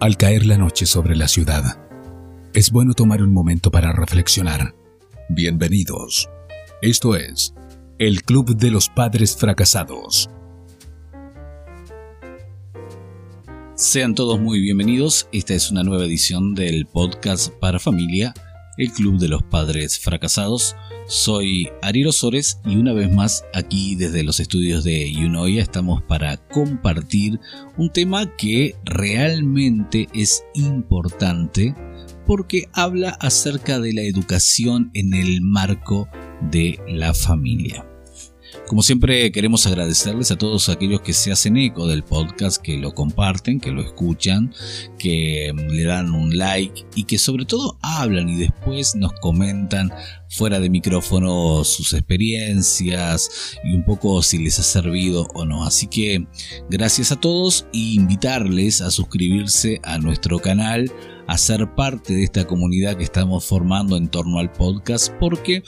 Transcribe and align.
Al 0.00 0.16
caer 0.16 0.46
la 0.46 0.56
noche 0.56 0.86
sobre 0.86 1.16
la 1.16 1.26
ciudad, 1.26 1.76
es 2.54 2.70
bueno 2.70 2.94
tomar 2.94 3.20
un 3.20 3.32
momento 3.32 3.72
para 3.72 3.90
reflexionar. 3.90 4.76
Bienvenidos. 5.28 6.30
Esto 6.82 7.16
es 7.16 7.52
el 7.98 8.22
Club 8.22 8.56
de 8.56 8.70
los 8.70 8.88
Padres 8.90 9.36
Fracasados. 9.36 10.30
Sean 13.74 14.14
todos 14.14 14.38
muy 14.40 14.60
bienvenidos. 14.60 15.28
Esta 15.32 15.54
es 15.54 15.68
una 15.72 15.82
nueva 15.82 16.04
edición 16.04 16.54
del 16.54 16.86
podcast 16.86 17.52
para 17.54 17.80
familia, 17.80 18.34
el 18.76 18.92
Club 18.92 19.18
de 19.18 19.26
los 19.26 19.42
Padres 19.42 19.98
Fracasados. 19.98 20.76
Soy 21.08 21.70
Ariel 21.80 22.08
Osores 22.08 22.60
y 22.66 22.76
una 22.76 22.92
vez 22.92 23.10
más 23.10 23.42
aquí 23.54 23.94
desde 23.94 24.22
los 24.22 24.40
estudios 24.40 24.84
de 24.84 25.10
Yunoya 25.10 25.62
estamos 25.62 26.02
para 26.02 26.36
compartir 26.36 27.40
un 27.78 27.90
tema 27.90 28.36
que 28.36 28.74
realmente 28.84 30.06
es 30.12 30.44
importante 30.52 31.74
porque 32.26 32.68
habla 32.74 33.16
acerca 33.20 33.80
de 33.80 33.94
la 33.94 34.02
educación 34.02 34.90
en 34.92 35.14
el 35.14 35.40
marco 35.40 36.10
de 36.42 36.78
la 36.86 37.14
familia. 37.14 37.87
Como 38.68 38.82
siempre 38.82 39.32
queremos 39.32 39.66
agradecerles 39.66 40.30
a 40.30 40.36
todos 40.36 40.68
aquellos 40.68 41.00
que 41.00 41.14
se 41.14 41.32
hacen 41.32 41.56
eco 41.56 41.86
del 41.86 42.04
podcast, 42.04 42.60
que 42.60 42.76
lo 42.76 42.92
comparten, 42.92 43.60
que 43.60 43.70
lo 43.70 43.80
escuchan, 43.80 44.52
que 44.98 45.50
mm, 45.54 45.72
le 45.72 45.84
dan 45.84 46.12
un 46.12 46.36
like 46.36 46.84
y 46.94 47.04
que 47.04 47.16
sobre 47.16 47.46
todo 47.46 47.78
hablan 47.80 48.28
y 48.28 48.36
después 48.36 48.94
nos 48.94 49.14
comentan 49.20 49.90
fuera 50.28 50.60
de 50.60 50.68
micrófono 50.68 51.64
sus 51.64 51.94
experiencias 51.94 53.58
y 53.64 53.74
un 53.74 53.86
poco 53.86 54.20
si 54.22 54.36
les 54.36 54.58
ha 54.58 54.64
servido 54.64 55.28
o 55.32 55.46
no. 55.46 55.64
Así 55.64 55.86
que 55.86 56.26
gracias 56.68 57.10
a 57.10 57.16
todos 57.18 57.66
y 57.72 57.94
invitarles 57.94 58.82
a 58.82 58.90
suscribirse 58.90 59.80
a 59.82 59.96
nuestro 59.96 60.40
canal 60.40 60.92
a 61.26 61.38
ser 61.38 61.74
parte 61.74 62.12
de 62.12 62.24
esta 62.24 62.46
comunidad 62.46 62.98
que 62.98 63.04
estamos 63.04 63.46
formando 63.46 63.96
en 63.96 64.08
torno 64.08 64.38
al 64.38 64.52
podcast 64.52 65.10
porque 65.18 65.62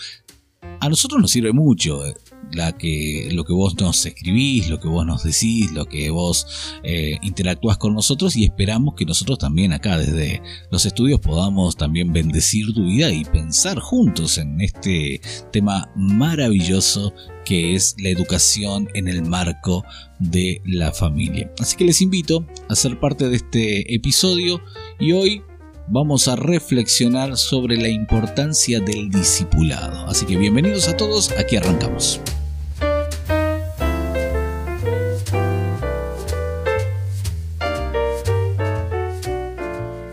a 0.80 0.88
nosotros 0.90 1.18
nos 1.18 1.30
sirve 1.30 1.52
mucho 1.52 2.06
eh, 2.06 2.14
lo 2.52 3.44
que 3.44 3.52
vos 3.52 3.76
nos 3.80 4.04
escribís, 4.06 4.68
lo 4.68 4.80
que 4.80 4.88
vos 4.88 5.06
nos 5.06 5.22
decís, 5.22 5.72
lo 5.72 5.86
que 5.86 6.10
vos 6.10 6.46
eh, 6.82 7.18
interactúas 7.22 7.78
con 7.78 7.94
nosotros 7.94 8.36
y 8.36 8.44
esperamos 8.44 8.94
que 8.96 9.04
nosotros 9.04 9.38
también 9.38 9.72
acá 9.72 9.98
desde 9.98 10.42
los 10.70 10.84
estudios 10.84 11.20
podamos 11.20 11.76
también 11.76 12.12
bendecir 12.12 12.72
tu 12.74 12.84
vida 12.84 13.10
y 13.10 13.24
pensar 13.24 13.78
juntos 13.78 14.38
en 14.38 14.60
este 14.60 15.20
tema 15.52 15.90
maravilloso 15.96 17.14
que 17.44 17.74
es 17.74 17.96
la 17.98 18.10
educación 18.10 18.88
en 18.94 19.08
el 19.08 19.22
marco 19.22 19.84
de 20.18 20.60
la 20.64 20.92
familia. 20.92 21.50
Así 21.58 21.76
que 21.76 21.84
les 21.84 22.02
invito 22.02 22.46
a 22.68 22.74
ser 22.74 23.00
parte 23.00 23.28
de 23.28 23.36
este 23.36 23.94
episodio 23.94 24.60
y 24.98 25.12
hoy 25.12 25.42
vamos 25.88 26.28
a 26.28 26.36
reflexionar 26.36 27.36
sobre 27.36 27.76
la 27.76 27.88
importancia 27.88 28.80
del 28.80 29.10
discipulado. 29.10 30.06
Así 30.08 30.26
que 30.26 30.36
bienvenidos 30.36 30.88
a 30.88 30.96
todos, 30.96 31.32
aquí 31.38 31.56
arrancamos. 31.56 32.20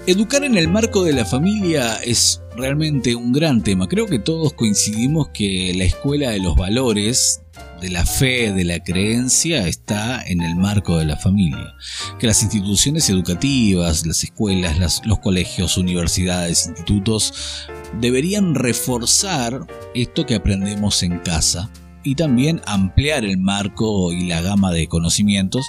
Educar 0.07 0.45
en 0.45 0.57
el 0.57 0.69
marco 0.69 1.03
de 1.03 1.11
la 1.11 1.25
familia 1.25 1.97
es 1.97 2.41
realmente 2.55 3.13
un 3.15 3.33
gran 3.33 3.61
tema. 3.61 3.87
Creo 3.87 4.05
que 4.05 4.19
todos 4.19 4.53
coincidimos 4.53 5.27
que 5.29 5.73
la 5.75 5.83
escuela 5.83 6.29
de 6.31 6.39
los 6.39 6.55
valores, 6.55 7.41
de 7.81 7.89
la 7.89 8.05
fe, 8.05 8.51
de 8.53 8.63
la 8.63 8.83
creencia, 8.83 9.67
está 9.67 10.21
en 10.25 10.41
el 10.41 10.55
marco 10.55 10.97
de 10.97 11.05
la 11.05 11.17
familia. 11.17 11.75
Que 12.19 12.27
las 12.27 12.41
instituciones 12.43 13.09
educativas, 13.09 14.05
las 14.05 14.23
escuelas, 14.23 15.01
los 15.05 15.19
colegios, 15.19 15.77
universidades, 15.77 16.67
institutos, 16.67 17.67
deberían 17.99 18.55
reforzar 18.55 19.65
esto 19.93 20.25
que 20.25 20.35
aprendemos 20.35 21.03
en 21.03 21.19
casa 21.19 21.69
y 22.07 22.15
también 22.15 22.61
ampliar 22.65 23.25
el 23.25 23.37
marco 23.37 24.13
y 24.13 24.27
la 24.27 24.39
gama 24.39 24.71
de 24.71 24.87
conocimientos, 24.87 25.67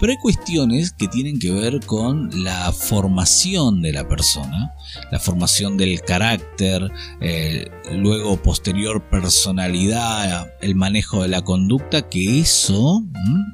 pero 0.00 0.10
hay 0.10 0.18
cuestiones 0.18 0.90
que 0.90 1.06
tienen 1.06 1.38
que 1.38 1.52
ver 1.52 1.78
con 1.86 2.42
la 2.42 2.72
formación 2.72 3.82
de 3.82 3.92
la 3.92 4.08
persona, 4.08 4.74
la 5.12 5.20
formación 5.20 5.76
del 5.76 6.00
carácter, 6.00 6.90
eh, 7.20 7.70
luego 7.92 8.42
posterior 8.42 9.08
personalidad, 9.08 10.52
el 10.60 10.74
manejo 10.74 11.22
de 11.22 11.28
la 11.28 11.42
conducta, 11.42 12.08
que 12.08 12.40
eso 12.40 13.04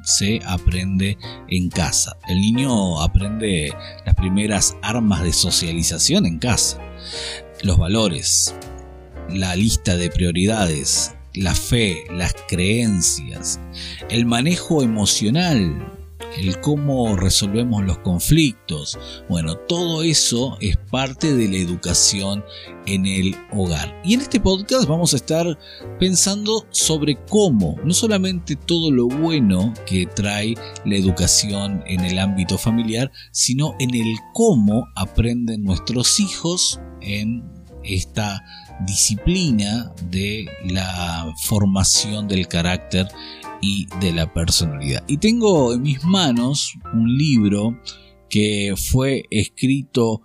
se 0.03 0.39
aprende 0.47 1.19
en 1.49 1.69
casa. 1.69 2.17
El 2.27 2.39
niño 2.39 2.99
aprende 2.99 3.75
las 4.07 4.15
primeras 4.15 4.75
armas 4.81 5.21
de 5.21 5.33
socialización 5.33 6.25
en 6.25 6.39
casa, 6.39 6.79
los 7.61 7.77
valores, 7.77 8.55
la 9.29 9.55
lista 9.55 9.95
de 9.97 10.09
prioridades, 10.09 11.15
la 11.33 11.55
fe, 11.55 12.03
las 12.11 12.35
creencias, 12.47 13.59
el 14.09 14.25
manejo 14.25 14.83
emocional, 14.83 15.93
el 16.37 16.59
cómo 16.61 17.15
resolvemos 17.15 17.83
los 17.83 17.99
conflictos. 17.99 18.97
Bueno, 19.29 19.55
todo 19.55 20.03
eso 20.03 20.57
es 20.61 20.77
parte 20.77 21.35
de 21.35 21.47
la 21.47 21.57
educación 21.57 22.43
en 22.85 23.05
el 23.05 23.35
hogar. 23.51 24.01
Y 24.03 24.13
en 24.15 24.21
este 24.21 24.39
podcast 24.39 24.87
vamos 24.87 25.13
a 25.13 25.17
estar 25.17 25.57
pensando 25.99 26.65
sobre 26.71 27.17
cómo, 27.29 27.77
no 27.83 27.93
solamente 27.93 28.55
todo 28.55 28.91
lo 28.91 29.07
bueno 29.07 29.73
que 29.85 30.05
trae 30.07 30.55
la 30.85 30.95
educación 30.95 31.83
en 31.85 32.01
el 32.01 32.19
ámbito 32.19 32.57
familiar, 32.57 33.11
sino 33.31 33.75
en 33.79 33.93
el 33.93 34.15
cómo 34.33 34.87
aprenden 34.95 35.63
nuestros 35.63 36.19
hijos 36.19 36.79
en 37.01 37.43
esta 37.83 38.41
disciplina 38.85 39.93
de 40.09 40.45
la 40.65 41.33
formación 41.43 42.27
del 42.27 42.47
carácter 42.47 43.07
y 43.61 43.87
de 44.01 44.11
la 44.11 44.31
personalidad. 44.33 45.03
Y 45.07 45.17
tengo 45.17 45.73
en 45.73 45.81
mis 45.81 46.03
manos 46.03 46.73
un 46.93 47.17
libro 47.17 47.79
que 48.29 48.73
fue 48.75 49.23
escrito 49.29 50.21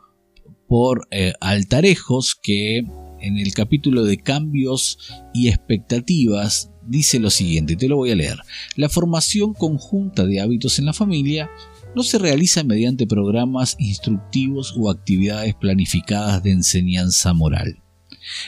por 0.67 1.07
eh, 1.11 1.33
Altarejos 1.41 2.35
que 2.35 2.79
en 3.21 3.39
el 3.39 3.53
capítulo 3.55 4.05
de 4.05 4.19
cambios 4.19 4.99
y 5.35 5.49
expectativas 5.49 6.71
dice 6.87 7.21
lo 7.21 7.31
siguiente, 7.31 7.77
te 7.77 7.89
lo 7.89 7.97
voy 7.97 8.11
a 8.11 8.17
leer. 8.17 8.39
La 8.77 8.89
formación 8.89 9.55
conjunta 9.55 10.25
de 10.27 10.41
hábitos 10.41 10.79
en 10.79 10.87
la 10.87 10.93
familia 10.93 11.51
no 11.95 12.03
se 12.03 12.19
realiza 12.19 12.65
mediante 12.65 13.07
programas 13.07 13.77
instructivos 13.79 14.75
o 14.77 14.91
actividades 14.91 15.55
planificadas 15.55 16.43
de 16.43 16.53
enseñanza 16.53 17.33
moral. 17.35 17.83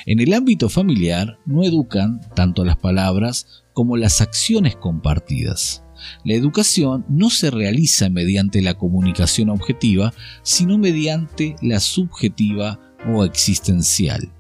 En 0.07 0.21
el 0.21 0.33
ámbito 0.35 0.69
familiar 0.69 1.39
no 1.47 1.65
educan 1.65 2.21
tanto 2.35 2.65
las 2.65 2.77
palabras 2.77 3.65
como 3.73 3.97
las 3.97 4.21
acciones 4.21 4.77
compartidas. 4.77 5.83
La 6.25 6.35
educación 6.35 7.05
no 7.09 7.31
se 7.31 7.51
realiza 7.51 8.09
mediante 8.09 8.63
la 8.63 8.75
comunicación 8.75 9.51
objetiva, 9.51 10.13
sino 10.43 10.79
mediante 10.79 11.57
la 11.63 11.81
subjetiva 11.81 12.81
o 13.07 13.25
existencial. 13.25 14.33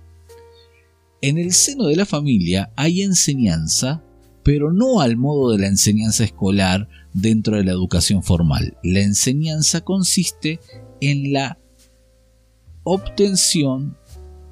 En 1.22 1.38
el 1.38 1.52
seno 1.52 1.86
de 1.86 1.96
la 1.96 2.06
familia 2.06 2.72
hay 2.76 3.02
enseñanza, 3.02 4.02
pero 4.42 4.72
no 4.72 5.00
al 5.00 5.16
modo 5.16 5.52
de 5.52 5.58
la 5.58 5.66
enseñanza 5.66 6.24
escolar 6.24 6.88
dentro 7.12 7.56
de 7.56 7.64
la 7.64 7.72
educación 7.72 8.22
formal. 8.22 8.78
La 8.82 9.00
enseñanza 9.00 9.82
consiste 9.82 10.60
en 11.00 11.32
la 11.32 11.58
obtención 12.84 13.98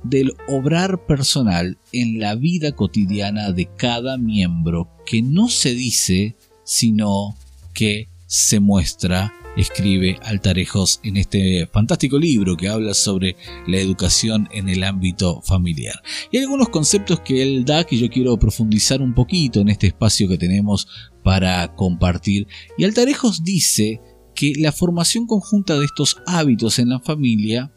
del 0.03 0.33
obrar 0.49 1.07
personal 1.07 1.79
en 1.93 2.21
la 2.21 2.35
vida 2.35 2.73
cotidiana 2.73 3.53
de 3.53 3.69
cada 3.77 4.19
miembro 4.19 4.89
que 5.07 5.23
no 5.23 5.49
se 5.49 5.75
dice, 5.75 6.37
sino 6.65 7.37
que 7.75 8.09
se 8.27 8.61
muestra, 8.61 9.33
escribe 9.57 10.19
Altarejos 10.23 11.01
en 11.03 11.17
este 11.17 11.67
fantástico 11.67 12.19
libro 12.19 12.57
que 12.57 12.69
habla 12.69 12.95
sobre 12.95 13.37
la 13.67 13.79
educación 13.79 14.49
en 14.53 14.69
el 14.69 14.85
ámbito 14.85 15.41
familiar. 15.43 16.01
Y 16.31 16.37
hay 16.37 16.45
algunos 16.45 16.69
conceptos 16.69 17.21
que 17.21 17.43
él 17.43 17.65
da 17.65 17.85
que 17.85 17.99
yo 17.99 18.09
quiero 18.11 18.39
profundizar 18.39 19.01
un 19.01 19.15
poquito 19.15 19.61
en 19.61 19.69
este 19.69 19.89
espacio 19.89 20.29
que 20.29 20.39
tenemos 20.39 20.87
para 21.25 21.75
compartir. 21.75 22.47
Y 22.77 22.85
Altarejos 22.85 23.43
dice 23.43 24.01
que 24.35 24.53
la 24.57 24.73
formación 24.73 25.27
conjunta 25.27 25.79
de 25.79 25.87
estos 25.87 26.19
hábitos 26.27 26.79
en 26.79 26.91
la 26.91 27.01
familia 27.01 27.73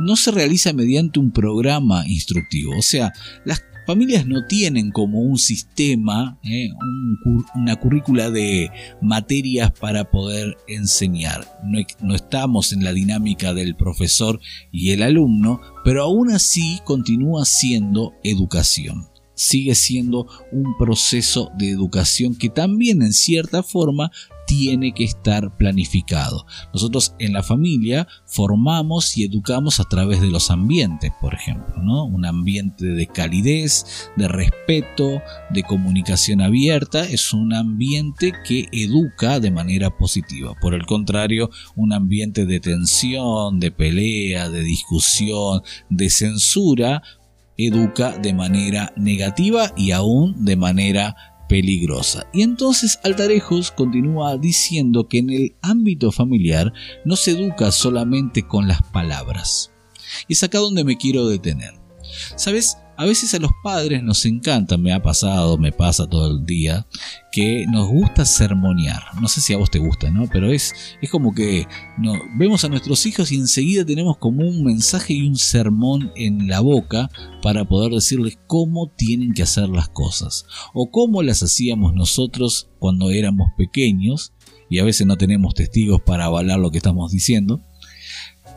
no 0.00 0.16
se 0.16 0.30
realiza 0.30 0.72
mediante 0.72 1.18
un 1.18 1.30
programa 1.30 2.06
instructivo. 2.06 2.72
O 2.78 2.82
sea, 2.82 3.12
las 3.44 3.62
familias 3.86 4.26
no 4.26 4.46
tienen 4.46 4.90
como 4.90 5.20
un 5.20 5.38
sistema, 5.38 6.38
eh, 6.42 6.70
una 7.54 7.76
currícula 7.76 8.30
de 8.30 8.70
materias 9.00 9.70
para 9.70 10.10
poder 10.10 10.56
enseñar. 10.66 11.46
No, 11.64 11.78
no, 12.00 12.14
estamos 12.14 12.72
en 12.72 12.82
la 12.82 12.92
dinámica 12.92 13.54
del 13.54 13.76
profesor 13.76 14.40
y 14.72 14.90
el 14.90 15.02
alumno, 15.02 15.60
pero 15.84 16.02
aún 16.02 16.32
así 16.32 16.80
continúa 16.84 17.44
siendo 17.44 18.14
educación. 18.24 19.06
Sigue 19.34 19.74
siendo 19.74 20.26
un 20.50 20.76
proceso 20.78 21.50
de 21.58 21.70
educación 21.70 22.34
que 22.34 22.48
también 22.48 23.02
en 23.02 23.12
cierta 23.12 23.62
forma 23.62 24.10
tiene 24.46 24.92
que 24.92 25.04
estar 25.04 25.56
planificado. 25.56 26.46
Nosotros 26.72 27.14
en 27.18 27.32
la 27.32 27.42
familia 27.42 28.06
formamos 28.24 29.16
y 29.16 29.24
educamos 29.24 29.80
a 29.80 29.84
través 29.84 30.20
de 30.20 30.28
los 30.28 30.50
ambientes, 30.50 31.12
por 31.20 31.34
ejemplo, 31.34 31.82
¿no? 31.82 32.04
Un 32.04 32.24
ambiente 32.24 32.86
de 32.86 33.06
calidez, 33.06 34.10
de 34.16 34.28
respeto, 34.28 35.20
de 35.50 35.62
comunicación 35.62 36.40
abierta, 36.40 37.04
es 37.04 37.32
un 37.32 37.52
ambiente 37.52 38.32
que 38.46 38.68
educa 38.72 39.40
de 39.40 39.50
manera 39.50 39.96
positiva. 39.96 40.54
Por 40.60 40.74
el 40.74 40.86
contrario, 40.86 41.50
un 41.74 41.92
ambiente 41.92 42.46
de 42.46 42.60
tensión, 42.60 43.60
de 43.60 43.70
pelea, 43.70 44.48
de 44.48 44.62
discusión, 44.62 45.62
de 45.90 46.10
censura, 46.10 47.02
educa 47.56 48.16
de 48.18 48.34
manera 48.34 48.92
negativa 48.96 49.72
y 49.76 49.92
aún 49.92 50.44
de 50.44 50.56
manera 50.56 51.35
peligrosa. 51.48 52.26
Y 52.32 52.42
entonces 52.42 52.98
Altarejos 53.02 53.70
continúa 53.70 54.36
diciendo 54.36 55.08
que 55.08 55.18
en 55.18 55.30
el 55.30 55.56
ámbito 55.62 56.12
familiar 56.12 56.72
no 57.04 57.16
se 57.16 57.32
educa 57.32 57.72
solamente 57.72 58.46
con 58.46 58.68
las 58.68 58.82
palabras. 58.82 59.72
Y 60.28 60.34
es 60.34 60.42
acá 60.42 60.58
donde 60.58 60.84
me 60.84 60.96
quiero 60.96 61.26
detener. 61.26 61.74
¿Sabes? 62.36 62.78
A 62.98 63.04
veces 63.04 63.34
a 63.34 63.38
los 63.38 63.50
padres 63.62 64.02
nos 64.02 64.24
encanta, 64.24 64.78
me 64.78 64.92
ha 64.92 65.02
pasado, 65.02 65.58
me 65.58 65.70
pasa 65.70 66.08
todo 66.08 66.30
el 66.30 66.46
día, 66.46 66.86
que 67.30 67.66
nos 67.66 67.88
gusta 67.88 68.24
sermonear. 68.24 69.02
No 69.20 69.28
sé 69.28 69.42
si 69.42 69.52
a 69.52 69.58
vos 69.58 69.70
te 69.70 69.78
gusta, 69.78 70.10
¿no? 70.10 70.26
Pero 70.32 70.50
es, 70.50 70.74
es 71.02 71.10
como 71.10 71.34
que 71.34 71.66
no, 71.98 72.14
vemos 72.38 72.64
a 72.64 72.70
nuestros 72.70 73.04
hijos 73.04 73.30
y 73.32 73.36
enseguida 73.36 73.84
tenemos 73.84 74.16
como 74.16 74.48
un 74.48 74.64
mensaje 74.64 75.12
y 75.12 75.28
un 75.28 75.36
sermón 75.36 76.10
en 76.16 76.48
la 76.48 76.60
boca 76.60 77.10
para 77.42 77.66
poder 77.66 77.92
decirles 77.92 78.38
cómo 78.46 78.90
tienen 78.96 79.34
que 79.34 79.42
hacer 79.42 79.68
las 79.68 79.90
cosas. 79.90 80.46
O 80.72 80.90
cómo 80.90 81.22
las 81.22 81.42
hacíamos 81.42 81.92
nosotros 81.92 82.70
cuando 82.78 83.10
éramos 83.10 83.48
pequeños 83.58 84.32
y 84.70 84.78
a 84.78 84.84
veces 84.84 85.06
no 85.06 85.16
tenemos 85.16 85.52
testigos 85.52 86.00
para 86.00 86.24
avalar 86.24 86.58
lo 86.58 86.70
que 86.70 86.78
estamos 86.78 87.12
diciendo 87.12 87.60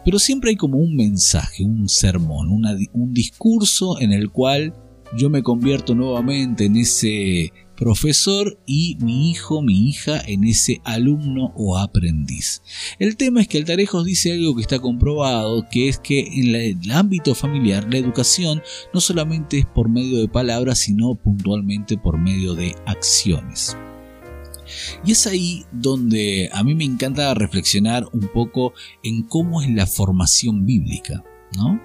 pero 0.10 0.18
siempre 0.18 0.50
hay 0.50 0.56
como 0.56 0.80
un 0.80 0.96
mensaje, 0.96 1.64
un 1.64 1.88
sermón, 1.88 2.50
un 2.50 3.14
discurso 3.14 4.02
en 4.02 4.12
el 4.12 4.32
cual 4.32 4.74
yo 5.16 5.30
me 5.30 5.44
convierto 5.44 5.94
nuevamente 5.94 6.66
en 6.66 6.78
ese 6.78 7.54
profesor 7.78 8.60
y 8.66 8.98
mi 9.02 9.30
hijo, 9.30 9.62
mi 9.62 9.88
hija 9.88 10.20
en 10.26 10.46
ese 10.46 10.82
alumno 10.84 11.54
o 11.56 11.78
aprendiz. 11.78 12.64
El 12.98 13.18
tema 13.18 13.42
es 13.42 13.48
que 13.48 13.60
Altarejos 13.60 14.04
dice 14.04 14.34
algo 14.34 14.56
que 14.56 14.64
está 14.64 14.80
comprobado, 14.80 15.68
que 15.70 15.90
es 15.90 16.00
que 16.00 16.22
en 16.22 16.56
el 16.56 16.92
ámbito 16.92 17.36
familiar 17.36 17.86
la 17.88 18.00
educación 18.00 18.64
no 18.92 19.02
solamente 19.02 19.60
es 19.60 19.68
por 19.68 19.90
medio 19.90 20.22
de 20.22 20.28
palabras, 20.28 20.80
sino 20.80 21.14
puntualmente 21.14 22.00
por 22.00 22.18
medio 22.18 22.56
de 22.56 22.74
acciones. 22.88 23.78
Y 25.06 25.12
es 25.12 25.28
ahí 25.28 25.66
donde 25.72 26.50
a 26.54 26.64
mí 26.64 26.76
me 26.76 26.86
encanta 26.86 27.34
reflexionar 27.34 28.06
un 28.14 28.30
poco 28.34 28.74
en 29.04 29.24
cómo 29.24 29.62
es 29.62 29.70
la 29.70 29.86
formación 29.86 30.66
bíblica, 30.66 31.24
¿no? 31.56 31.82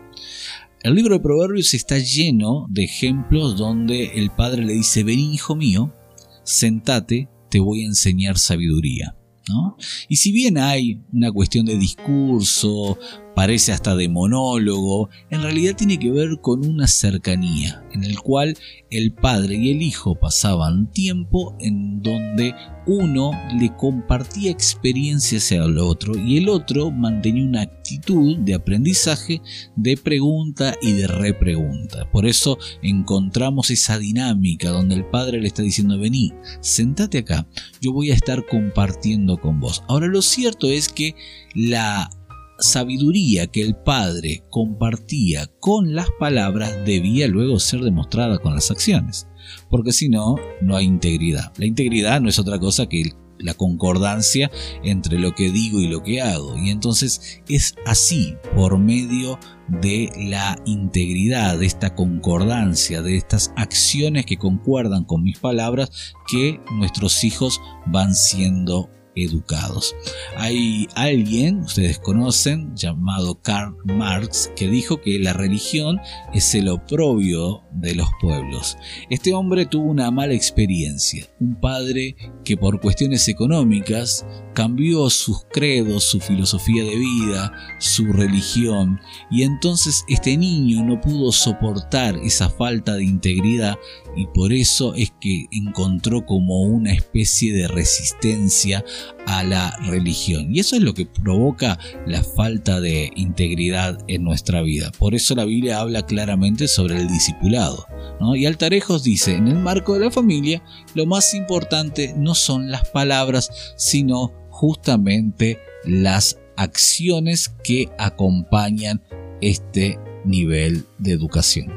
El 0.82 0.94
libro 0.94 1.14
de 1.14 1.20
Proverbios 1.20 1.72
está 1.72 1.98
lleno 1.98 2.66
de 2.69 2.84
ejemplos 2.84 3.56
donde 3.56 4.12
el 4.16 4.31
padre 4.31 4.66
le 4.66 4.75
dice, 4.75 5.02
ven 5.02 5.19
hijo 5.19 5.56
mío, 5.56 5.94
sentate, 6.42 7.31
te 7.50 7.58
voy 7.58 7.82
a 7.82 7.86
enseñar 7.86 8.36
sabiduría. 8.36 9.16
¿No? 9.48 9.76
Y 10.08 10.16
si 10.16 10.32
bien 10.32 10.56
hay 10.56 11.02
una 11.12 11.31
cuestión 11.31 11.66
de 11.66 11.76
discurso, 11.76 12.98
parece 13.34 13.72
hasta 13.72 13.96
de 13.96 14.08
monólogo, 14.08 15.10
en 15.31 15.42
realidad 15.42 15.76
tiene 15.76 15.98
que 15.98 16.10
ver 16.10 16.40
con 16.40 16.66
una 16.66 16.86
cercanía, 16.86 17.84
en 17.92 18.04
el 18.04 18.19
cual 18.20 18.56
el 18.90 19.12
padre 19.12 19.56
y 19.56 19.70
el 19.70 19.82
hijo 19.82 20.14
pasaban 20.14 20.90
tiempo 20.92 21.56
en 21.58 22.00
donde 22.02 22.54
uno 22.86 23.32
le 23.58 23.75
compartía 23.76 24.50
experiencias 24.50 25.50
al 25.52 25.78
otro 25.78 26.16
y 26.16 26.36
el 26.36 26.48
otro 26.48 26.90
mantenía 26.90 27.44
una 27.44 27.62
actitud 27.62 28.38
de 28.38 28.54
aprendizaje, 28.54 29.40
de 29.75 29.96
pregunta 29.96 30.75
y 30.82 30.92
de 30.92 31.06
repregunta. 31.06 32.10
Por 32.10 32.26
eso 32.26 32.58
encontramos 32.82 33.70
esa 33.70 33.98
dinámica 33.98 34.70
donde 34.70 34.94
el 34.94 35.06
padre 35.06 35.40
le 35.40 35.48
está 35.48 35.62
diciendo, 35.62 35.98
vení, 35.98 36.32
sentate 36.60 37.19
acá, 37.19 37.48
yo 37.81 37.92
voy 37.92 38.10
a 38.10 38.14
estar 38.14 38.46
compartiendo 38.46 39.38
con 39.38 39.60
vos. 39.60 39.82
Ahora 39.88 40.06
lo 40.06 40.22
cierto 40.22 40.70
es 40.70 40.88
que 40.88 41.14
la 41.54 42.10
sabiduría 42.58 43.46
que 43.46 43.62
el 43.62 43.76
Padre 43.76 44.42
compartía 44.50 45.48
con 45.60 45.94
las 45.94 46.08
palabras 46.18 46.84
debía 46.84 47.28
luego 47.28 47.58
ser 47.58 47.80
demostrada 47.80 48.38
con 48.38 48.54
las 48.54 48.70
acciones, 48.70 49.26
porque 49.70 49.92
si 49.92 50.08
no, 50.08 50.36
no 50.60 50.76
hay 50.76 50.86
integridad. 50.86 51.52
La 51.56 51.66
integridad 51.66 52.20
no 52.20 52.28
es 52.28 52.38
otra 52.38 52.58
cosa 52.58 52.88
que 52.88 53.12
la 53.38 53.54
concordancia 53.54 54.50
entre 54.82 55.18
lo 55.18 55.34
que 55.34 55.50
digo 55.50 55.80
y 55.80 55.88
lo 55.88 56.02
que 56.02 56.20
hago. 56.20 56.56
Y 56.56 56.70
entonces 56.70 57.42
es 57.48 57.74
así, 57.84 58.36
por 58.54 58.78
medio 58.78 59.38
de 59.68 60.10
la 60.16 60.58
integridad, 60.64 61.58
de 61.58 61.66
esta 61.66 61.94
concordancia, 61.94 63.02
de 63.02 63.16
estas 63.16 63.52
acciones 63.56 64.26
que 64.26 64.36
concuerdan 64.36 65.04
con 65.04 65.22
mis 65.22 65.38
palabras, 65.38 66.14
que 66.28 66.60
nuestros 66.72 67.24
hijos 67.24 67.60
van 67.86 68.14
siendo 68.14 68.90
educados. 69.16 69.94
Hay 70.37 70.88
alguien, 70.94 71.61
ustedes 71.61 71.99
conocen, 71.99 72.75
llamado 72.76 73.40
Karl 73.40 73.76
Marx, 73.84 74.50
que 74.56 74.69
dijo 74.69 75.00
que 75.00 75.19
la 75.19 75.32
religión 75.32 76.00
es 76.32 76.55
el 76.55 76.69
oprobio 76.69 77.62
de 77.72 77.94
los 77.94 78.08
pueblos. 78.20 78.76
Este 79.11 79.34
hombre 79.34 79.66
tuvo 79.66 79.90
una 79.90 80.11
mala 80.11 80.34
experiencia, 80.34 81.26
un 81.40 81.61
padre 81.61 82.16
que 82.44 82.56
por 82.56 82.81
cuestiones 82.81 83.28
económicas 83.28 84.25
cambió 84.55 85.11
sus 85.11 85.44
credos, 85.52 86.05
su 86.05 86.20
filosofía 86.20 86.84
de 86.84 86.96
vida, 86.96 87.52
su 87.78 88.12
religión, 88.12 89.00
y 89.31 89.43
entonces 89.43 90.05
este 90.08 90.37
niño 90.37 90.84
no 90.84 91.00
pudo 91.00 91.32
soportar 91.32 92.17
esa 92.19 92.49
falta 92.49 92.94
de 92.94 93.05
integridad 93.05 93.76
y 94.17 94.26
por 94.26 94.52
eso 94.52 94.94
es 94.94 95.12
que 95.20 95.46
encontró 95.50 96.25
como 96.25 96.62
una 96.62 96.93
especie 96.93 97.52
de 97.52 97.69
resistencia 97.69 98.84
a 99.26 99.42
la 99.44 99.76
religión. 99.86 100.54
Y 100.54 100.60
eso 100.60 100.76
es 100.76 100.82
lo 100.82 100.94
que 100.94 101.06
provoca 101.06 101.78
la 102.06 102.22
falta 102.22 102.80
de 102.80 103.10
integridad 103.16 103.98
en 104.08 104.24
nuestra 104.24 104.62
vida. 104.62 104.90
Por 104.98 105.14
eso 105.14 105.34
la 105.34 105.44
Biblia 105.44 105.80
habla 105.80 106.06
claramente 106.06 106.68
sobre 106.68 106.96
el 106.96 107.08
discipulado. 107.08 107.86
Y 108.34 108.46
Altarejos 108.46 109.02
dice, 109.02 109.34
en 109.34 109.48
el 109.48 109.56
marco 109.56 109.94
de 109.94 110.00
la 110.00 110.10
familia, 110.10 110.62
lo 110.94 111.04
más 111.06 111.34
importante 111.34 112.14
no 112.16 112.34
son 112.34 112.70
las 112.70 112.88
palabras, 112.88 113.50
sino 113.76 114.32
justamente 114.50 115.58
las 115.84 116.38
acciones 116.56 117.55
que 117.62 117.88
acompañan 117.98 119.02
este 119.40 119.98
nivel 120.24 120.86
de 120.98 121.12
educación. 121.12 121.72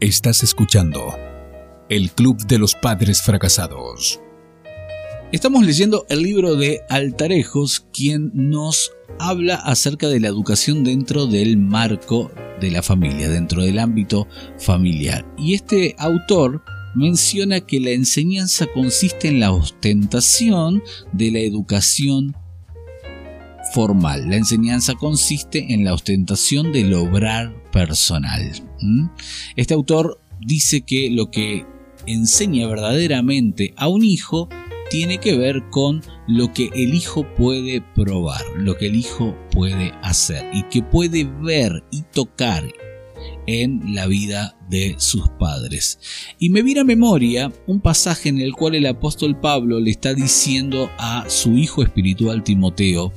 Estás 0.00 0.42
escuchando 0.42 1.14
el 1.90 2.10
Club 2.12 2.38
de 2.46 2.58
los 2.58 2.74
Padres 2.74 3.20
Fracasados. 3.20 4.20
Estamos 5.32 5.64
leyendo 5.64 6.06
el 6.08 6.24
libro 6.24 6.56
de 6.56 6.80
Altarejos, 6.88 7.86
quien 7.92 8.32
nos 8.34 8.90
habla 9.20 9.54
acerca 9.54 10.08
de 10.08 10.18
la 10.18 10.26
educación 10.26 10.82
dentro 10.82 11.26
del 11.26 11.56
marco 11.56 12.32
de 12.60 12.72
la 12.72 12.82
familia, 12.82 13.28
dentro 13.28 13.62
del 13.62 13.78
ámbito 13.78 14.26
familiar. 14.58 15.24
Y 15.38 15.54
este 15.54 15.94
autor 15.98 16.64
menciona 16.96 17.60
que 17.60 17.78
la 17.78 17.90
enseñanza 17.90 18.66
consiste 18.74 19.28
en 19.28 19.38
la 19.38 19.52
ostentación 19.52 20.82
de 21.12 21.30
la 21.30 21.38
educación 21.38 22.34
formal. 23.72 24.28
La 24.30 24.36
enseñanza 24.36 24.94
consiste 24.94 25.72
en 25.72 25.84
la 25.84 25.94
ostentación 25.94 26.72
del 26.72 26.92
obrar 26.92 27.54
personal. 27.70 28.50
Este 29.54 29.74
autor 29.74 30.20
dice 30.44 30.80
que 30.80 31.08
lo 31.08 31.30
que 31.30 31.66
enseña 32.06 32.66
verdaderamente 32.66 33.74
a 33.76 33.86
un 33.86 34.02
hijo 34.02 34.48
tiene 34.90 35.18
que 35.18 35.38
ver 35.38 35.70
con 35.70 36.02
lo 36.26 36.52
que 36.52 36.68
el 36.74 36.94
hijo 36.94 37.24
puede 37.36 37.80
probar, 37.94 38.44
lo 38.56 38.76
que 38.76 38.86
el 38.86 38.96
hijo 38.96 39.36
puede 39.52 39.92
hacer 40.02 40.50
y 40.52 40.64
que 40.64 40.82
puede 40.82 41.24
ver 41.24 41.84
y 41.92 42.02
tocar 42.02 42.64
en 43.46 43.94
la 43.94 44.06
vida 44.06 44.56
de 44.68 44.96
sus 44.98 45.28
padres. 45.38 45.98
Y 46.38 46.50
me 46.50 46.62
viene 46.62 46.80
a 46.80 46.84
memoria 46.84 47.52
un 47.66 47.80
pasaje 47.80 48.28
en 48.28 48.40
el 48.40 48.52
cual 48.52 48.74
el 48.74 48.86
apóstol 48.86 49.38
Pablo 49.38 49.80
le 49.80 49.90
está 49.90 50.12
diciendo 50.12 50.90
a 50.98 51.24
su 51.28 51.56
hijo 51.56 51.82
espiritual 51.82 52.42
Timoteo 52.42 53.12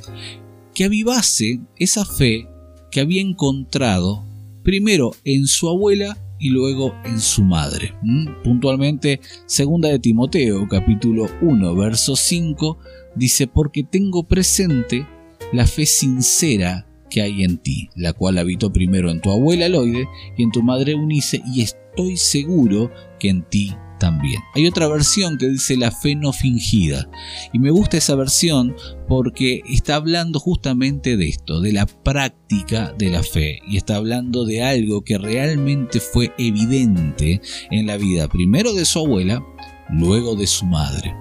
que 0.74 0.86
avivase 0.86 1.60
esa 1.77 2.06
fe 2.06 2.48
que 2.92 3.00
había 3.00 3.22
encontrado 3.22 4.24
primero 4.63 5.12
en 5.24 5.48
su 5.48 5.70
abuela 5.70 6.18
y 6.43 6.50
luego 6.50 6.93
en 7.05 7.21
su 7.21 7.41
madre. 7.41 7.93
¿Mm? 8.01 8.43
Puntualmente, 8.43 9.21
segunda 9.45 9.88
de 9.88 9.97
Timoteo, 9.97 10.67
capítulo 10.67 11.27
1, 11.41 11.73
verso 11.73 12.17
5, 12.17 12.77
dice, 13.15 13.47
porque 13.47 13.83
tengo 13.83 14.23
presente 14.23 15.07
la 15.53 15.65
fe 15.65 15.85
sincera 15.85 16.85
que 17.09 17.21
hay 17.21 17.43
en 17.43 17.59
ti, 17.59 17.89
la 17.95 18.12
cual 18.12 18.38
habitó 18.38 18.73
primero 18.73 19.09
en 19.09 19.21
tu 19.21 19.31
abuela 19.31 19.69
Loide 19.69 20.05
y 20.35 20.43
en 20.43 20.51
tu 20.51 20.63
madre 20.63 20.95
Unice, 20.95 21.41
y 21.47 21.62
estoy 21.62 22.17
seguro 22.17 22.91
que 23.19 23.29
en 23.29 23.43
ti 23.43 23.73
también. 24.03 24.41
Hay 24.53 24.67
otra 24.67 24.89
versión 24.89 25.38
que 25.38 25.48
dice 25.48 25.77
la 25.77 25.89
fe 25.89 26.13
no 26.13 26.33
fingida. 26.33 27.10
Y 27.53 27.60
me 27.60 27.72
gusta 27.72 27.95
esa 27.95 28.15
versión 28.15 28.75
porque 29.07 29.62
está 29.65 29.95
hablando 29.95 30.41
justamente 30.41 31.15
de 31.15 31.29
esto, 31.29 31.62
de 31.62 31.72
la 31.72 31.86
práctica 31.86 32.93
de 32.98 33.10
la 33.10 33.24
fe. 33.24 33.62
Y 33.65 33.77
está 33.77 33.95
hablando 33.95 34.43
de 34.43 34.62
algo 34.62 35.05
que 35.05 35.17
realmente 35.17 36.01
fue 36.01 36.33
evidente 36.38 37.39
en 37.72 37.88
la 37.88 37.95
vida, 37.95 38.27
primero 38.27 38.74
de 38.74 38.83
su 38.83 39.00
abuela, 39.00 39.41
luego 39.89 40.36
de 40.36 40.48
su 40.48 40.65
madre. 40.65 41.15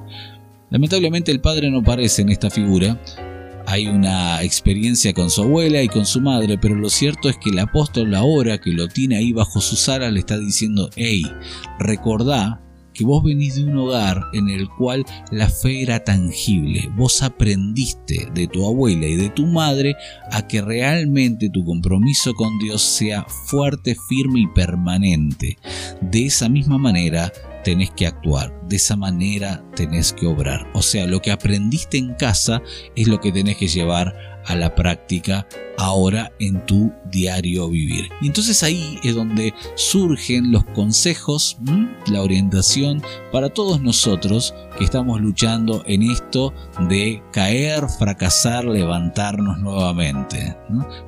Lamentablemente 0.71 1.31
el 1.31 1.41
padre 1.41 1.71
no 1.71 1.79
aparece 1.79 2.23
en 2.23 2.31
esta 2.31 2.51
figura, 2.51 3.01
hay 3.65 3.87
una 3.87 4.43
experiencia 4.43 5.13
con 5.13 5.31
su 5.31 5.43
abuela 5.43 5.81
y 5.83 5.89
con 5.89 6.05
su 6.05 6.21
madre, 6.21 6.59
pero 6.59 6.75
lo 6.75 6.91
cierto 6.91 7.29
es 7.29 7.39
que 7.39 7.51
el 7.51 7.61
apóstol 7.61 8.13
ahora 8.17 8.59
que 8.59 8.73
lo 8.73 8.89
tiene 8.89 9.19
ahí 9.19 9.33
bajo 9.33 9.61
sus 9.61 9.89
alas 9.89 10.13
le 10.13 10.19
está 10.19 10.37
diciendo, 10.37 10.91
hey, 10.97 11.23
recordá 11.79 12.61
que 12.93 13.05
vos 13.05 13.23
venís 13.23 13.57
de 13.57 13.65
un 13.65 13.77
hogar 13.77 14.23
en 14.33 14.49
el 14.49 14.69
cual 14.69 15.05
la 15.31 15.49
fe 15.49 15.83
era 15.83 16.05
tangible. 16.05 16.91
Vos 16.97 17.23
aprendiste 17.23 18.29
de 18.35 18.47
tu 18.47 18.67
abuela 18.67 19.07
y 19.07 19.17
de 19.17 19.31
tu 19.31 19.47
madre 19.47 19.97
a 20.31 20.47
que 20.47 20.61
realmente 20.63 21.49
tu 21.51 21.65
compromiso 21.65 22.35
con 22.35 22.59
Dios 22.59 22.83
sea 22.83 23.25
fuerte, 23.49 23.97
firme 24.09 24.41
y 24.41 24.47
permanente. 24.49 25.59
De 26.01 26.27
esa 26.27 26.49
misma 26.49 26.79
manera 26.79 27.33
tenés 27.65 27.91
que 27.91 28.07
actuar, 28.07 28.53
de 28.69 28.77
esa 28.77 28.97
manera 28.97 29.65
tenés 29.77 30.13
que 30.13 30.27
obrar. 30.27 30.69
O 30.75 30.83
sea, 30.83 31.07
lo 31.07 31.21
que 31.21 31.31
aprendiste 31.31 31.99
en 31.99 32.15
casa 32.15 32.63
es 32.97 33.09
lo 33.09 33.21
que 33.21 33.33
tenés 33.33 33.57
que 33.57 33.69
llevar 33.69 34.15
a 34.47 34.57
la 34.57 34.75
práctica 34.75 35.47
ahora 35.79 36.31
en 36.39 36.65
tu 36.67 36.93
diario 37.11 37.69
vivir. 37.69 38.09
Y 38.21 38.29
entonces 38.29 38.63
ahí 38.63 38.99
es 39.03 39.15
donde 39.15 39.55
surgen 39.75 40.53
los 40.53 40.65
consejos, 40.67 41.59
la 42.07 42.23
orientación 42.23 43.03
para 43.33 43.49
todos 43.49 43.81
nosotros 43.81 44.55
que 44.79 44.85
estamos 44.85 45.21
luchando 45.21 45.83
en 45.87 46.03
esto 46.03 46.53
de 46.89 47.23
caer, 47.33 47.89
fracasar, 47.99 48.65
levantarnos 48.65 49.59
nuevamente. 49.59 50.57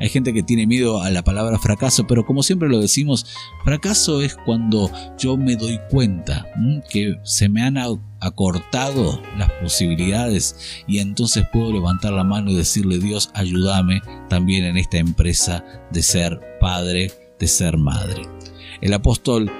Hay 0.00 0.08
gente 0.08 0.32
que 0.32 0.42
tiene 0.42 0.66
miedo 0.66 1.02
a 1.02 1.10
la 1.10 1.22
palabra 1.22 1.58
fracaso, 1.58 2.06
pero 2.06 2.24
como 2.24 2.42
siempre 2.42 2.68
lo 2.68 2.80
decimos, 2.80 3.26
fracaso 3.64 4.22
es 4.22 4.36
cuando 4.44 4.90
yo 5.18 5.36
me 5.36 5.56
doy 5.56 5.78
cuenta 5.90 6.46
que 6.90 7.16
se 7.22 7.48
me 7.48 7.62
han 7.62 7.78
acortado 8.24 9.20
las 9.36 9.50
posibilidades 9.62 10.84
y 10.86 10.98
entonces 10.98 11.44
puedo 11.52 11.72
levantar 11.72 12.12
la 12.12 12.24
mano 12.24 12.50
y 12.50 12.56
decirle 12.56 12.98
Dios 12.98 13.30
ayúdame 13.34 14.00
también 14.28 14.64
en 14.64 14.76
esta 14.76 14.98
empresa 14.98 15.64
de 15.90 16.02
ser 16.02 16.40
padre, 16.60 17.12
de 17.38 17.46
ser 17.46 17.76
madre. 17.76 18.22
El 18.80 18.94
apóstol 18.94 19.50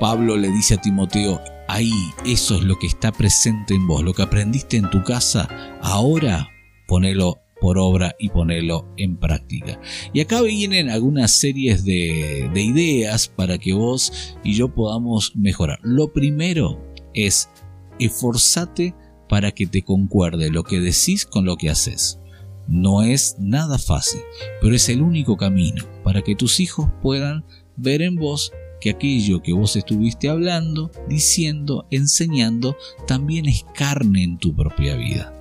Pablo 0.00 0.36
le 0.36 0.50
dice 0.50 0.74
a 0.74 0.80
Timoteo, 0.80 1.40
ahí 1.68 1.92
eso 2.24 2.56
es 2.56 2.62
lo 2.62 2.78
que 2.78 2.86
está 2.86 3.12
presente 3.12 3.74
en 3.74 3.86
vos, 3.86 4.02
lo 4.02 4.12
que 4.12 4.22
aprendiste 4.22 4.76
en 4.76 4.90
tu 4.90 5.02
casa, 5.02 5.48
ahora 5.80 6.48
ponelo 6.86 7.38
por 7.60 7.78
obra 7.78 8.14
y 8.18 8.28
ponelo 8.28 8.86
en 8.96 9.16
práctica. 9.16 9.80
Y 10.12 10.20
acá 10.20 10.42
vienen 10.42 10.90
algunas 10.90 11.30
series 11.30 11.84
de, 11.84 12.50
de 12.52 12.62
ideas 12.62 13.28
para 13.28 13.58
que 13.58 13.72
vos 13.72 14.36
y 14.44 14.54
yo 14.54 14.68
podamos 14.68 15.34
mejorar. 15.34 15.78
Lo 15.82 16.12
primero 16.12 16.78
es 17.14 17.48
esforzate 17.98 18.94
para 19.28 19.52
que 19.52 19.66
te 19.66 19.82
concuerde 19.82 20.50
lo 20.50 20.64
que 20.64 20.80
decís 20.80 21.26
con 21.26 21.44
lo 21.44 21.56
que 21.56 21.70
haces. 21.70 22.18
No 22.68 23.02
es 23.02 23.36
nada 23.38 23.78
fácil, 23.78 24.20
pero 24.60 24.74
es 24.74 24.88
el 24.88 25.02
único 25.02 25.36
camino 25.36 25.84
para 26.02 26.22
que 26.22 26.34
tus 26.34 26.58
hijos 26.60 26.90
puedan 27.02 27.44
ver 27.76 28.02
en 28.02 28.16
vos 28.16 28.52
que 28.80 28.90
aquello 28.90 29.42
que 29.42 29.52
vos 29.52 29.76
estuviste 29.76 30.28
hablando, 30.28 30.90
diciendo, 31.08 31.86
enseñando, 31.90 32.76
también 33.06 33.46
es 33.46 33.64
carne 33.74 34.24
en 34.24 34.38
tu 34.38 34.54
propia 34.54 34.96
vida, 34.96 35.32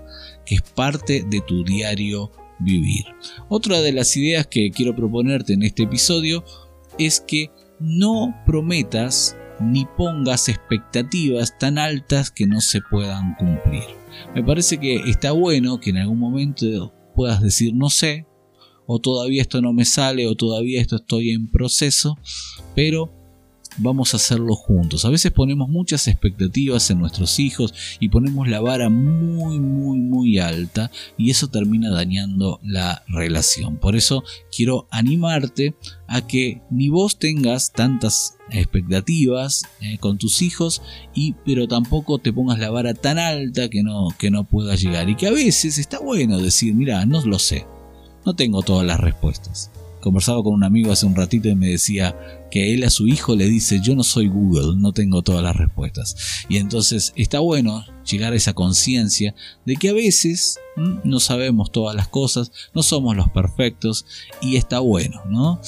que 0.45 0.55
es 0.55 0.61
parte 0.61 1.25
de 1.27 1.41
tu 1.41 1.63
diario 1.63 2.31
vivir. 2.59 3.05
Otra 3.49 3.81
de 3.81 3.91
las 3.91 4.15
ideas 4.15 4.47
que 4.47 4.71
quiero 4.71 4.95
proponerte 4.95 5.53
en 5.53 5.63
este 5.63 5.83
episodio 5.83 6.43
es 6.97 7.19
que 7.19 7.51
no 7.79 8.35
prometas 8.45 9.35
ni 9.59 9.85
pongas 9.97 10.49
expectativas 10.49 11.57
tan 11.57 11.77
altas 11.77 12.31
que 12.31 12.47
no 12.47 12.61
se 12.61 12.81
puedan 12.81 13.35
cumplir. 13.35 13.83
Me 14.33 14.43
parece 14.43 14.79
que 14.79 14.95
está 15.09 15.31
bueno 15.31 15.79
que 15.79 15.91
en 15.91 15.97
algún 15.97 16.19
momento 16.19 16.93
puedas 17.15 17.41
decir 17.41 17.73
no 17.73 17.89
sé, 17.89 18.27
o 18.87 18.99
todavía 18.99 19.41
esto 19.41 19.61
no 19.61 19.73
me 19.73 19.85
sale, 19.85 20.27
o 20.27 20.35
todavía 20.35 20.81
esto 20.81 20.97
estoy 20.97 21.31
en 21.31 21.49
proceso, 21.49 22.17
pero 22.75 23.11
vamos 23.77 24.13
a 24.13 24.17
hacerlo 24.17 24.55
juntos. 24.55 25.05
A 25.05 25.09
veces 25.09 25.31
ponemos 25.31 25.69
muchas 25.69 26.07
expectativas 26.07 26.89
en 26.89 26.99
nuestros 26.99 27.39
hijos 27.39 27.73
y 27.99 28.09
ponemos 28.09 28.47
la 28.47 28.61
vara 28.61 28.89
muy, 28.89 29.59
muy, 29.59 29.99
muy 29.99 30.39
alta 30.39 30.91
y 31.17 31.29
eso 31.29 31.47
termina 31.49 31.91
dañando 31.91 32.59
la 32.63 33.03
relación. 33.07 33.77
Por 33.77 33.95
eso 33.95 34.23
quiero 34.55 34.87
animarte 34.91 35.75
a 36.07 36.25
que 36.25 36.61
ni 36.69 36.89
vos 36.89 37.17
tengas 37.17 37.71
tantas 37.71 38.37
expectativas 38.51 39.63
eh, 39.81 39.97
con 39.97 40.17
tus 40.17 40.41
hijos 40.41 40.81
y 41.13 41.33
pero 41.45 41.67
tampoco 41.67 42.19
te 42.19 42.31
pongas 42.31 42.59
la 42.59 42.69
vara 42.69 42.93
tan 42.93 43.17
alta 43.17 43.69
que 43.69 43.81
no 43.81 44.09
que 44.19 44.29
no 44.29 44.43
puedas 44.43 44.81
llegar 44.81 45.09
y 45.09 45.15
que 45.15 45.27
a 45.27 45.31
veces 45.31 45.79
está 45.79 45.99
bueno 45.99 46.37
decir 46.37 46.75
mira 46.75 47.03
no 47.07 47.25
lo 47.25 47.39
sé 47.39 47.65
no 48.23 48.35
tengo 48.35 48.61
todas 48.61 48.85
las 48.85 48.99
respuestas 48.99 49.71
Conversaba 50.05 50.43
con 50.43 50.53
un 50.53 50.63
amigo 50.63 50.91
hace 50.91 51.07
un 51.07 51.15
ratito 51.15 51.49
y 51.49 51.55
me 51.55 51.69
decía 51.69 52.15
que 52.51 52.75
él 52.75 52.83
a 52.83 52.91
su 52.91 53.07
hijo 53.07 53.35
le 53.35 53.47
dice 53.47 53.79
yo 53.81 53.95
no 53.95 54.03
soy 54.03 54.27
Google, 54.27 54.77
no 54.77 54.93
tengo 54.93 55.23
todas 55.23 55.41
las 55.41 55.55
respuestas. 55.55 56.45
Y 56.47 56.57
entonces 56.57 57.11
está 57.15 57.39
bueno 57.39 57.83
llegar 58.07 58.31
a 58.31 58.35
esa 58.35 58.53
conciencia 58.53 59.33
de 59.65 59.77
que 59.77 59.89
a 59.89 59.93
veces 59.93 60.59
no 61.03 61.19
sabemos 61.19 61.71
todas 61.71 61.95
las 61.95 62.07
cosas, 62.07 62.51
no 62.75 62.83
somos 62.83 63.15
los 63.15 63.29
perfectos 63.29 64.05
y 64.43 64.57
está 64.57 64.77
bueno, 64.77 65.23
¿no? 65.27 65.59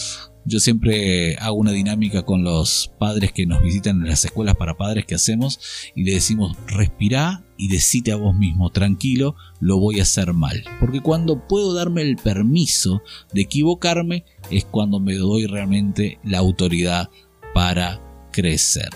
Yo 0.50 0.62
siempre 0.62 1.36
hago 1.42 1.58
una 1.58 1.74
dinámica 1.74 2.24
con 2.24 2.42
los 2.42 2.90
padres 2.98 3.34
que 3.34 3.46
nos 3.46 3.62
visitan 3.62 3.98
en 3.98 4.08
las 4.08 4.24
escuelas 4.24 4.56
para 4.56 4.78
padres 4.78 5.06
que 5.06 5.14
hacemos 5.14 5.60
y 5.94 6.06
le 6.06 6.14
decimos 6.14 6.56
respirá 6.68 7.44
y 7.58 7.68
decite 7.68 8.14
a 8.14 8.16
vos 8.16 8.34
mismo 8.34 8.70
tranquilo, 8.70 9.36
lo 9.60 9.78
voy 9.78 10.00
a 10.00 10.04
hacer 10.04 10.32
mal. 10.32 10.64
Porque 10.80 11.02
cuando 11.02 11.46
puedo 11.50 11.74
darme 11.74 12.02
el 12.04 12.16
permiso 12.16 13.02
de 13.34 13.42
equivocarme 13.42 14.24
es 14.50 14.64
cuando 14.64 15.02
me 15.02 15.16
doy 15.16 15.48
realmente 15.48 16.18
la 16.24 16.38
autoridad 16.38 17.10
para 17.54 18.00
crecer. 18.32 18.92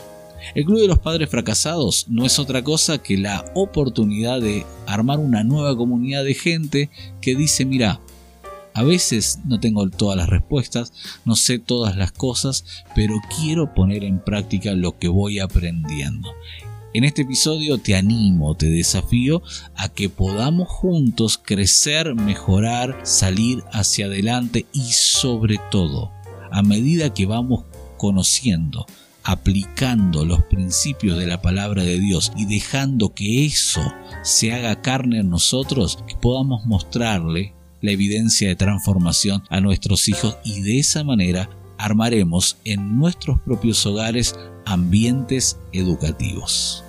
El 0.56 0.64
Club 0.64 0.80
de 0.80 0.88
los 0.88 1.00
Padres 1.00 1.30
Fracasados 1.30 2.06
no 2.08 2.26
es 2.26 2.40
otra 2.40 2.64
cosa 2.64 3.04
que 3.04 3.18
la 3.18 3.52
oportunidad 3.56 4.40
de 4.40 4.66
armar 4.88 5.20
una 5.20 5.44
nueva 5.44 5.76
comunidad 5.76 6.24
de 6.24 6.34
gente 6.34 6.90
que 7.22 7.36
dice, 7.36 7.66
mira, 7.66 8.00
a 8.74 8.84
veces 8.84 9.40
no 9.46 9.60
tengo 9.60 9.90
todas 9.90 10.18
las 10.18 10.30
respuestas, 10.30 10.94
no 11.26 11.36
sé 11.36 11.60
todas 11.60 11.98
las 11.98 12.12
cosas, 12.12 12.66
pero 12.96 13.16
quiero 13.38 13.74
poner 13.74 14.04
en 14.04 14.20
práctica 14.20 14.74
lo 14.74 14.98
que 14.98 15.08
voy 15.08 15.40
aprendiendo. 15.40 16.30
En 16.94 17.06
este 17.06 17.22
episodio 17.22 17.78
te 17.78 17.96
animo, 17.96 18.56
te 18.56 18.70
desafío 18.70 19.42
a 19.76 19.88
que 19.88 20.10
podamos 20.10 20.68
juntos 20.68 21.40
crecer, 21.42 22.16
mejorar, 22.16 23.00
salir 23.04 23.64
hacia 23.72 24.08
adelante 24.08 24.66
y 24.74 24.92
sobre 24.92 25.58
todo, 25.72 26.12
a 26.52 26.62
medida 26.64 27.14
que 27.14 27.26
vamos 27.26 27.64
conociendo, 27.98 28.86
aplicando 29.24 30.26
los 30.26 30.44
principios 30.44 31.18
de 31.18 31.28
la 31.28 31.42
palabra 31.42 31.84
de 31.84 31.98
Dios 31.98 32.34
y 32.36 32.46
dejando 32.46 33.14
que 33.14 33.46
eso 33.46 33.82
se 34.24 34.52
haga 34.52 34.82
carne 34.82 35.20
en 35.20 35.30
nosotros, 35.30 36.00
que 36.08 36.16
podamos 36.16 36.66
mostrarle 36.66 37.54
la 37.82 37.92
evidencia 37.92 38.48
de 38.48 38.56
transformación 38.56 39.44
a 39.50 39.60
nuestros 39.60 40.08
hijos 40.08 40.38
y 40.44 40.62
de 40.62 40.80
esa 40.80 41.04
manera 41.04 41.50
armaremos 41.78 42.58
en 42.64 42.98
nuestros 42.98 43.40
propios 43.42 43.86
hogares 43.86 44.36
ambientes 44.66 45.60
educativos. 45.74 46.84